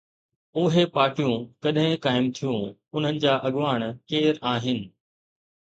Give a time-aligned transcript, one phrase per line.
[0.61, 1.35] اهي پارٽيون
[1.67, 2.65] ڪڏهن قائم ٿيون،
[2.97, 4.83] انهن جا اڳواڻ ڪير آهن؟